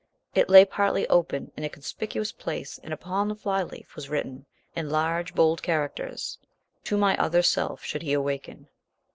It 0.33 0.49
lay 0.49 0.65
partly 0.65 1.07
open 1.09 1.51
in 1.55 1.63
a 1.63 1.69
conspicuous 1.69 2.31
place, 2.31 2.79
and 2.81 2.91
upon 2.91 3.27
the 3.27 3.35
fly 3.35 3.61
leaf 3.61 3.95
was 3.95 4.09
written, 4.09 4.47
in 4.75 4.89
large, 4.89 5.35
bold 5.35 5.61
characters, 5.61 6.39
"To 6.85 6.97
my 6.97 7.15
Other 7.19 7.43
Self, 7.43 7.83
should 7.83 8.01
he 8.01 8.13
awaken." 8.13 8.67